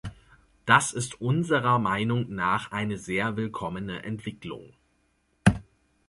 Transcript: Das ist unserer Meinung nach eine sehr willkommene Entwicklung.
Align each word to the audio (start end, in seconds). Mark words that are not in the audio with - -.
Das 0.65 0.93
ist 0.93 1.21
unserer 1.21 1.77
Meinung 1.77 2.25
nach 2.33 2.71
eine 2.71 2.97
sehr 2.97 3.37
willkommene 3.37 4.01
Entwicklung. 4.03 4.73